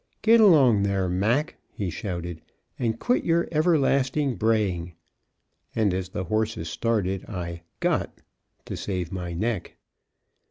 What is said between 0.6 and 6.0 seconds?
there, Mac," he shouted, "and quit your everlasting braying;" and